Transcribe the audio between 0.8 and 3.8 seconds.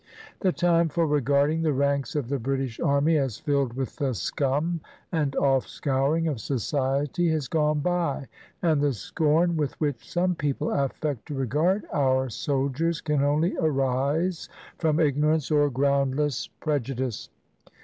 for regarding the ranks of the British army as filled